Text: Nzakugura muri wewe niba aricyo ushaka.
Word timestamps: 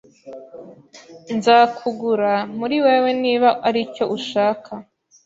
Nzakugura 1.35 2.33
muri 2.57 2.75
wewe 2.85 3.09
niba 3.23 3.49
aricyo 3.67 4.03
ushaka. 4.17 4.71